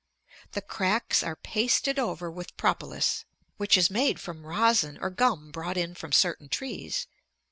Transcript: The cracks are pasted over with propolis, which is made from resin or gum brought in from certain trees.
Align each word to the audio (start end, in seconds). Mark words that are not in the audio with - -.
The 0.53 0.63
cracks 0.63 1.21
are 1.21 1.35
pasted 1.35 1.99
over 1.99 2.31
with 2.31 2.57
propolis, 2.57 3.23
which 3.57 3.77
is 3.77 3.91
made 3.91 4.19
from 4.19 4.47
resin 4.47 4.97
or 4.99 5.11
gum 5.11 5.51
brought 5.51 5.77
in 5.77 5.93
from 5.93 6.11
certain 6.11 6.49
trees. 6.49 7.05